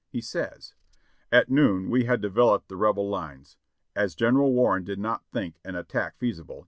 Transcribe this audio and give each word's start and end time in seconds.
He 0.11 0.19
says: 0.19 0.73
"At 1.31 1.51
noon 1.51 1.87
we 1.91 2.05
had 2.05 2.21
developed 2.21 2.69
the 2.69 2.75
Rebel 2.75 3.07
lines. 3.07 3.57
As 3.95 4.15
General 4.15 4.51
Warren 4.51 4.83
did 4.83 4.97
not 4.97 5.27
think 5.31 5.59
an 5.63 5.75
attack 5.75 6.17
feasible. 6.17 6.59